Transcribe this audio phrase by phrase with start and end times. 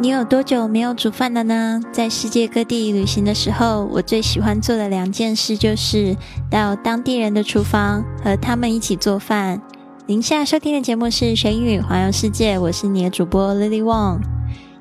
[0.00, 1.80] 你有多久没有煮饭了呢？
[1.90, 6.16] 在世界各地旅行的时候，我最喜欢做的两件事就是
[6.48, 9.60] 到当地人的厨房和他们一起做饭。
[10.06, 14.37] 您现在收听的节目是《学英语环游世界》，我是你的主播 Lily Wong。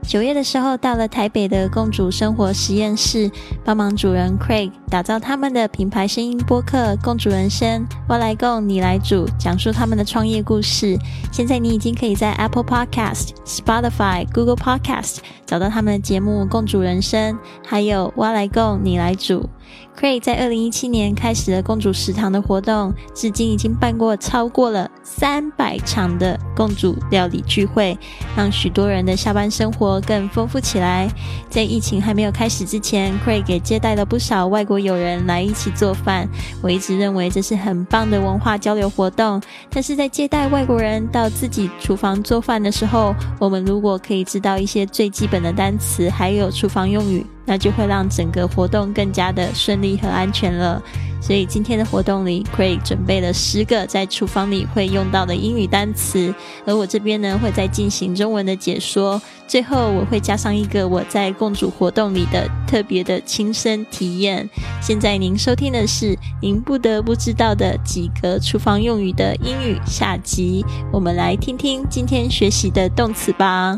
[0.08, 3.30] 九月的时候，到了台北的共主生活实验室，
[3.66, 10.98] 帮忙主人 Craig 打造他们的品牌声音播客《共主人生》，我来共你来煮，讲述他们的创业故事。
[11.30, 17.36] 现在你已经可以在 Apple Podcast、Spotify、Google Podcast 找到他们的节目《共主人生》，
[17.66, 19.50] 还有我来共你来煮。
[20.00, 27.98] Craig 在二零一七年开始了公主食堂的活动，至今已经办过超过了三百场的公主料理聚会，
[28.36, 31.10] 让许多人的下班生活更丰富起来。
[31.50, 36.30] 在疫情还没有开始之前，Craig 也接待了不少外国友人来一起做饭。
[36.62, 39.42] 我一直认为这是很棒的文化交流活动。
[39.72, 47.26] 但是在接待外国人到自己厨房做饭的时候，我们如果可以知道一些最基本的单词，还有厨房用语。
[47.48, 50.80] 那就会让整个活动更加的顺利和安全了。
[51.20, 59.20] 所以今天的活动里，Craig 准备了十个在厨房里会用到的英语单词，而我这边呢会再进行中文的解说。
[59.48, 64.48] 最后我会加上一个我在共主活动里的特别的亲身体验。
[64.80, 73.78] 现在您收听的是您不得不知道的几个厨房用语的英语下集，我们来听听今天学习的动词吧。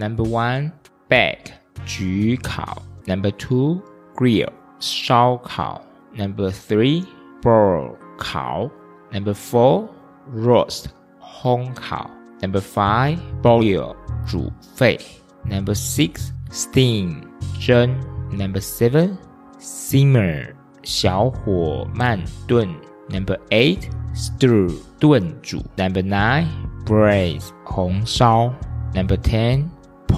[0.00, 0.70] Number one,
[1.08, 1.52] bake
[1.86, 2.82] 焗烤。
[3.06, 3.80] Number two,
[4.14, 5.82] grill 烧烤。
[6.14, 7.04] Number three,
[7.42, 8.68] broil 烤。
[9.10, 9.88] Number four,
[10.34, 10.86] roast
[11.20, 12.10] 烘烤。
[12.40, 13.94] Number five, boil
[14.26, 14.98] 煮沸。
[15.44, 17.22] Number six, steam
[17.60, 17.94] 蒸。
[18.30, 19.16] Number seven,
[19.60, 22.68] simmer 小火慢炖。
[23.08, 25.62] Number eight, stir 炖煮。
[25.76, 26.48] Number nine,
[26.84, 28.52] braise 红烧。
[28.94, 29.68] Number ten.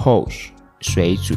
[0.04, 0.28] 烤
[0.82, 1.34] 水煮。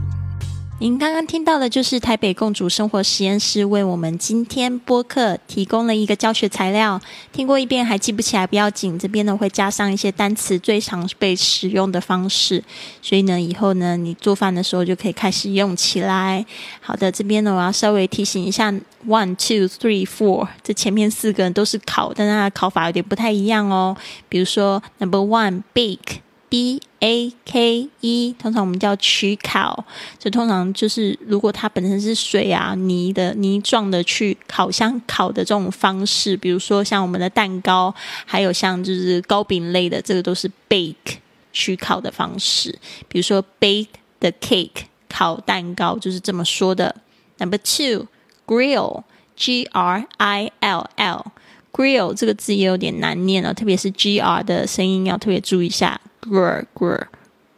[0.81, 6.99] 您刚刚听到的就是台北共主生活实验室为我们今天播客提供了一个教学材料。
[7.31, 12.61] 听过一遍还记不起来不要紧，这边呢会加上一些单词最常被使用的方式，
[13.01, 16.45] 所以呢以后呢你做饭的时候就可以开始用起来。
[16.81, 18.69] 好的，这边呢我要稍微提醒一下
[19.07, 23.95] ：one、two、three、four，这前面四个人都是考，但它的考法有点不太一样哦。
[24.27, 26.17] 比如说 number one bake。
[26.49, 29.85] B a k e，通常我们叫取烤，
[30.17, 37.93] 这通常就是如果它本身是水啊泥的泥状的去烤箱烤的这种方式，比如说像我们的蛋糕，
[38.25, 41.17] 还有像就是糕饼类的，这个都是 bake
[41.51, 42.77] 取烤的方式。
[43.07, 43.87] 比如说 bake
[44.19, 46.95] the cake 烤蛋糕就是这么说的。
[47.39, 48.07] Number two
[48.47, 49.03] grill
[49.35, 51.25] g r i l l
[51.71, 55.99] grill 这个字也有点难念哦，特别是 g r 的声音要特别注意一下。
[56.21, 56.65] Grill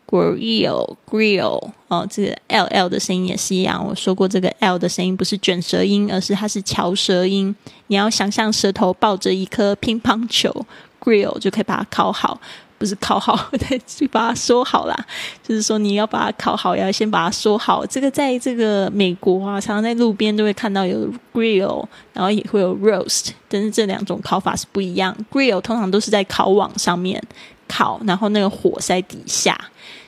[0.07, 3.85] grill grill 哦，这个 l l 的声音也是一样。
[3.85, 7.55] 我说过，这个 l 的声音不是卷舌音，而是它是翘舌音。
[7.87, 10.65] 你要想象舌头抱着一颗乒乓球
[10.99, 12.39] ，grill 就可以把它烤好，
[12.79, 15.05] 不是烤好， 对，去把它说好啦。
[15.43, 17.85] 就是说你要把它烤好，要先把它说好。
[17.85, 25.15] 这个在这个美国啊，常常在路边都会看到有 grill，然后也会有 roast，但是这两种烤法是不一样。
[25.31, 27.21] grill 通常都是在烤网上面。
[27.69, 29.57] 烤，然后那个火在底下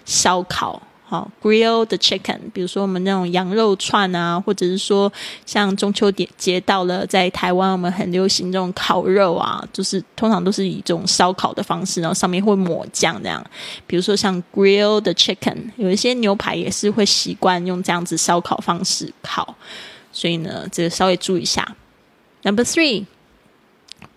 [0.03, 2.39] 烧烤，好，grill the chicken。
[2.53, 5.11] 比如说我们那种羊肉串啊，或者是说
[5.45, 13.45] 像中秋节节到了，在台湾我们很流行这种烤肉啊，就是通常都是以这种烧烤的方式，然后上面会抹酱这样。
[13.85, 19.55] 比如说像 grill the chicken，有一些牛排也是会习惯用这样子烧烤方式烤，
[20.11, 21.75] 所以呢，这个稍微注意一下。
[22.43, 23.05] Number three。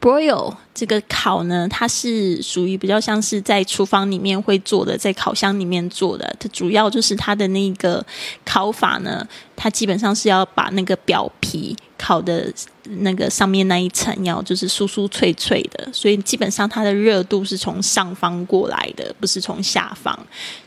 [0.05, 6.37] Broil 这个烤呢，它是属于比较像是在厨房里面会做的，在烤箱里面做的。
[6.39, 8.05] 它主要就是它的那个
[8.45, 9.27] 烤法呢，
[9.57, 20.15] 它基本上是要把那个表皮烤的那个上面那一层要就是酥酥脆脆的，所以基本上它的热度是从上方过来的，不是从下方。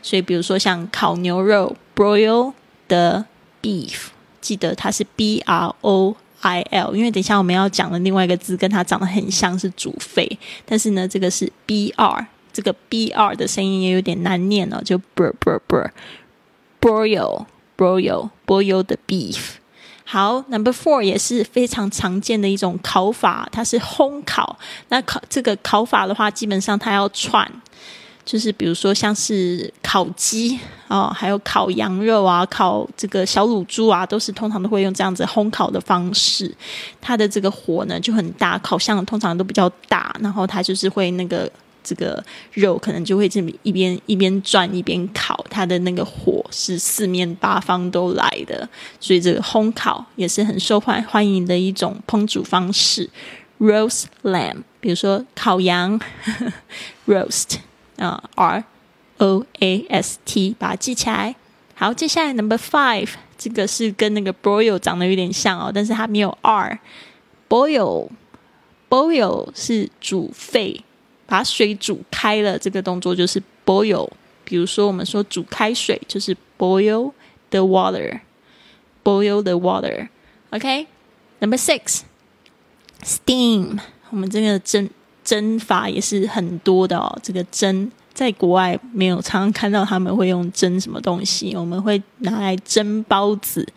[0.02, 2.54] 所以比如说像烤牛肉，Broil
[2.88, 3.24] 的
[3.62, 4.06] beef，
[4.40, 6.16] 记得它是 B R O。
[6.40, 17.46] I L，因为等一下我们要讲的另外一个字跟它长得很像是煮沸，但是呢，这个是 B R，这个 B R 的声音也有点难念哦，就 br br br，broil
[17.76, 19.56] broil broil the beef。
[20.04, 24.58] 好，Number Four 也是非常常见的一种烤法，它是烘烤。
[24.88, 27.46] 那烤这个烤法的话，基本上它要串。
[28.28, 30.58] 就是比如说像是烤鸡
[30.88, 36.54] 哦，还有烤羊肉啊，烤这个小卤猪啊，都是通常都会用这样子烘烤的方式。
[37.00, 41.50] 它的这个火呢就很大，烤箱通常都比较大，然后它就是会那个
[41.82, 42.22] 这个
[42.52, 48.68] 肉可能就会这么一边一边转一边烤，它的那个火是四面八方都来的，
[49.00, 53.08] 所以这个烘烤也是很受欢欢迎的一种烹煮方式。
[53.58, 55.98] Roast lamb，比如说烤羊，
[57.08, 57.56] roast
[57.98, 58.64] 啊，R
[59.18, 61.34] O A S T，把它记起来。
[61.74, 66.78] 好，接下来 Number Five，这个是跟那个 Boil 长得有点像哦，但是它没有 R。
[67.48, 70.84] Boil，boil 是煮沸，
[71.26, 74.10] 把水煮开了，这个动作就是 boil。
[74.44, 77.12] 比如说我们说煮开水，就是 boil
[77.50, 80.08] the water，boil the water。
[80.50, 82.00] OK，Number Six。
[83.02, 83.78] Steam，
[84.10, 84.90] 我们这个蒸
[85.28, 87.18] 蒸法也是很多的哦。
[87.22, 93.68] 这个蒸在国外没有常常看到他们会用蒸什么东西，我们会拿来蒸包子。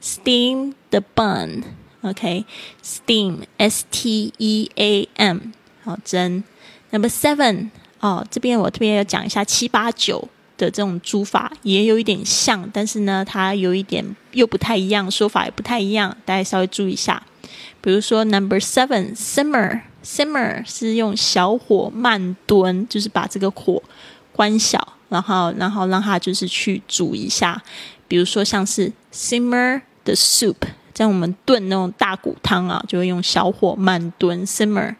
[0.00, 5.38] Steam the bun，OK？Steam，S T E A M，
[5.82, 6.42] 好蒸。
[6.90, 7.68] Number seven，
[8.00, 10.26] 哦，这边我特别要讲一下七八九
[10.56, 17.22] 的这种煮法，也有一点像，但是呢，它有一点又不太一样，说法也不太一样，大家稍微注意一下。
[17.80, 23.82] 比如说，Number seven，simmer Simmer 是用小火慢炖，就是把这个火
[24.32, 27.62] 关小，然后然后让它就是去煮一下。
[28.06, 30.56] 比如说像是 Simmer the soup，
[30.92, 34.96] 在我们炖那种大骨汤啊，就会用小火慢炖 Simmer。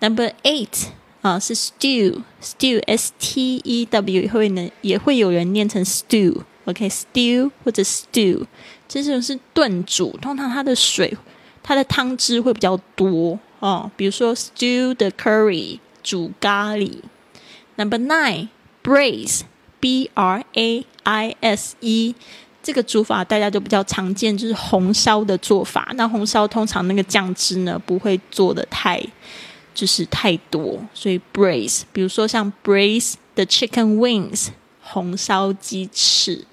[0.00, 0.86] Number Eight
[1.20, 8.46] 啊是 Stew，Stew，S T E W 也会呢也会有人念成 Stew，OK，Stew 或者 Stew，
[8.88, 11.16] 这种是炖煮，通常它的水。
[11.62, 17.00] 它的汤汁会比较多哦，比如说 stew the curry 煮咖喱。
[17.76, 18.48] Number nine
[18.82, 19.42] braise
[19.80, 22.14] b r a i s e
[22.62, 25.92] 这个煮法大家都比较常见，就是红烧的做法。
[25.94, 29.00] 那红烧通常那个酱汁呢不会做的太
[29.74, 34.48] 就是太多，所以 braise 比如说像 braise the chicken wings
[34.82, 36.44] 红烧鸡翅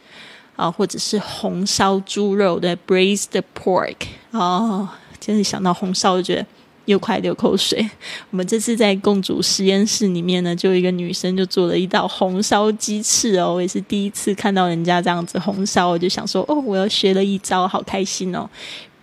[0.55, 3.95] 啊，或者是红烧猪肉的 braise the pork
[4.31, 4.89] 哦。
[5.19, 6.45] 真是想到红烧，就觉得
[6.85, 7.89] 又快流口水。
[8.31, 18.49] 我们这次在共煮实验室里面呢，就一个女生就做了一道红烧鸡翅哦，我也是第一次看到人家这样子红烧，我就想说哦，我要学了一招，好开心哦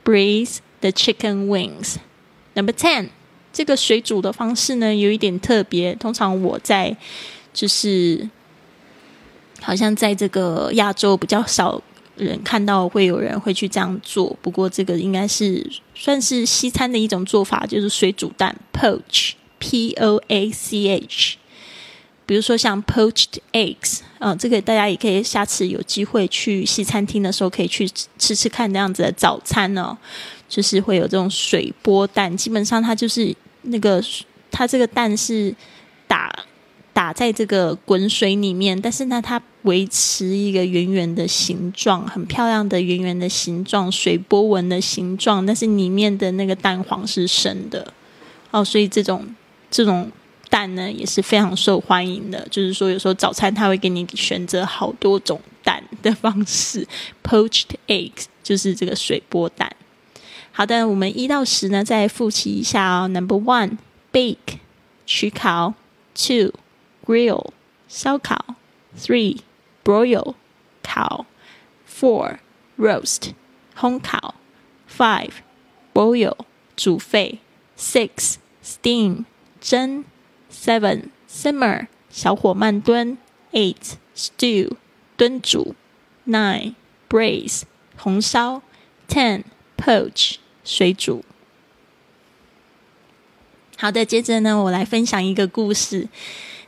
[0.05, 1.97] ！Braise the chicken wings.
[2.55, 3.09] Number ten，
[3.53, 6.97] 这个水煮的方式呢有一点特别，通常我在
[7.53, 8.29] 就是
[9.61, 11.83] 好像在这个亚洲比较少。
[12.25, 21.37] 人看到会有人会去这样做，不过这个应该是算是西餐的一种做法，就是水煮蛋 （poach，p o a c h）。
[22.27, 27.89] 比如说像 poached eggs，嗯，这个大家也可以下次有机会去西餐厅的时候可以去
[28.19, 29.97] 吃吃看那样子的早餐哦，
[30.49, 34.01] 就是会有这种水波蛋，基本上它就是那个
[34.51, 35.55] 它这个蛋是
[36.07, 36.33] 打。
[36.93, 47.93] 打在这个滚水里面，但是呢，它维持一个圆圆的形状，很漂亮的圆圆的形状，水波纹的形状，但是里面的那个蛋黄是生的
[48.51, 49.35] 哦，所以这种
[49.71, 50.11] 这种
[50.49, 52.47] 蛋呢也是非常受欢迎的。
[52.51, 56.87] 就是说，有时候早餐他会给你选择好多种蛋的方式
[57.23, 59.71] ，poached eggs 就是这个水波蛋。
[60.53, 63.09] 好的，我们一到十呢再复习一下哦。
[63.09, 63.79] Number one
[64.13, 64.59] bake
[65.07, 65.75] 取烤
[66.15, 66.53] ，two
[67.11, 67.51] grill
[67.89, 68.55] 烧烤
[68.97, 69.41] ，three
[69.83, 70.35] broil
[70.81, 71.27] 烤
[71.89, 72.39] ，four
[72.79, 73.33] roast
[73.77, 74.37] 烘烤
[74.89, 75.33] ，five
[75.93, 76.37] boil
[76.77, 77.41] 煮沸
[77.77, 79.25] ，six steam
[79.61, 80.05] 蒸
[80.53, 83.19] ，seven simmer 小火慢炖
[83.51, 84.77] ，eight stew
[85.17, 85.75] 炖煮
[86.29, 86.75] ，nine
[87.09, 87.63] braise
[87.97, 88.63] 红烧
[89.09, 89.43] ，ten
[89.77, 91.25] poach 水煮。
[93.77, 96.09] 好的，接着呢，我来分享一个故事。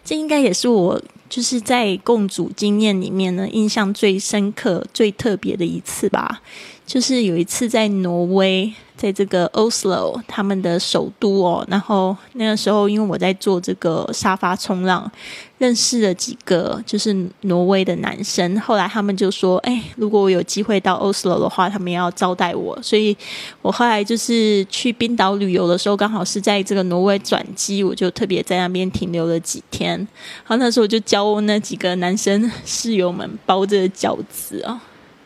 [0.04, 6.42] 这应该也是我就是在共主经验里面呢，印象最深刻、最特别的一次吧。
[6.86, 8.72] 就是有一次在挪威。
[8.94, 15.10] 在这个 Oslo，他们的首都哦，然后那个时候因为我在做这个沙发冲浪，
[15.58, 23.16] 认识了几个就是挪威的男生，后来他们就说：“哎，如果我有机会到 Oslo 的话，他们要招待我。”所以，
[23.60, 29.98] 我后来就是去冰岛旅游的时候，刚好是在这个挪威转机，我就特别在那边停留了几天。
[29.98, 34.80] 然后那时候我就教那几个男生室友们包着饺子啊。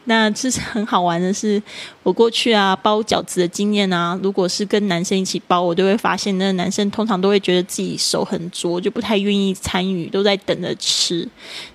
[0.08, 1.62] 那其实很好玩的是，
[2.02, 11.28] 我过去啊包饺子的经验啊，如果是跟男生一起包，我都会发现，那男生通常都会觉得自己手很拙，就不太愿意参与，都在等着吃。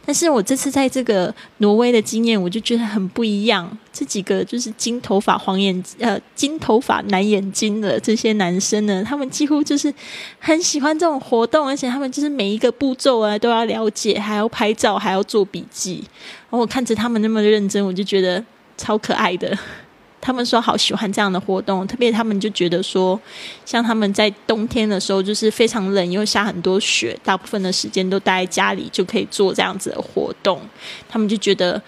[0.06, 3.78] 但是我这次在这个挪威的经验，我就觉得很不一样。
[3.94, 9.94] 这几个就是金头发、黄眼呃金头发蓝眼睛的这些男生呢，他们几乎就是
[10.40, 16.04] 很喜欢这种活动，而且他们就是每一个步骤啊都要了解，还要拍照，还要做笔记。
[16.50, 18.42] 然后我看着他们那么认真，我就觉得
[18.78, 19.58] 超可爱的。
[20.22, 23.20] 他们说好喜欢这样的活动，特别他们就觉得说，
[23.66, 30.62] 像他们在冬天的时候就是非常冷，又下很多雪，大部分的时间都待在家里，就可以做这样子的活动。
[31.10, 31.82] 他们就觉得。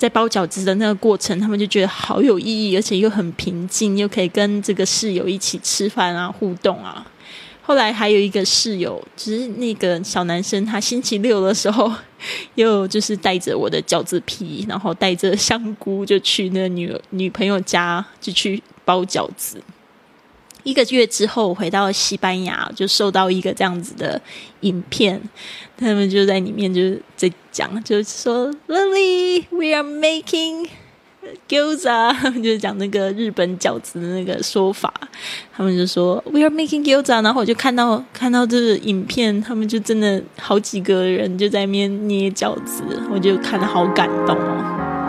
[0.00, 7.06] 在包饺子的那个过程，他们就觉得好有意义，而且又很平静，又可以跟这个室友一起吃饭啊、互动啊。
[7.60, 11.92] 后来还有一个室友，就是那个小男生，他星期六的时候
[12.54, 19.62] 又就是带着我的饺子皮，然后带着香菇，就去那女女朋友家，就去包饺子。
[20.62, 24.20] 一个月之后回到西班牙，就收到一个这样子的
[24.60, 25.20] 影片，
[25.76, 30.68] 他们就在里面就是在讲，就是说，Lily，we are making
[31.48, 34.92] gyoza， 就是讲那个日本饺子的那个说法，
[35.54, 44.99] 他们就说 we are making gyoza，然后我就看到看到这个影片，他们就真的好几个人就在面捏饺子，我就看得好感动哦。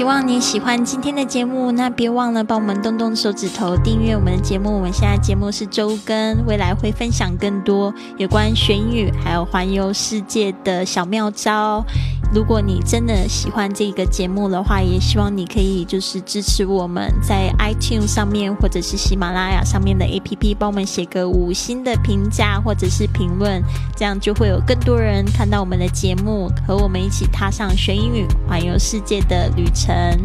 [0.00, 4.74] 希望你喜欢今天的节目，那别忘了帮我们动动手指头订阅我们的节目。
[4.74, 11.84] 我们现在节目是周更，未来会分享更多有关玄语还有环游世界的小妙招。
[12.32, 23.60] 如果你真的喜欢这个节目的话，也希望你可以就是支持我们在 iTunes 上面或者是喜马拉雅上面的 APP 帮我们写个五星的评价或者是评论，
[23.96, 29.89] 这样就会有更多人看到我们的节目，和我们一起踏上学英语环游世界的旅程。
[29.90, 30.16] 看